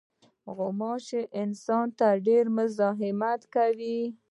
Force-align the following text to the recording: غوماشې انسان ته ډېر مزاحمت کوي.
غوماشې 0.55 1.21
انسان 1.41 1.87
ته 1.99 2.07
ډېر 2.27 2.45
مزاحمت 2.57 3.41
کوي. 3.55 3.99